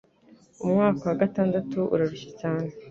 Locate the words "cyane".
2.41-2.69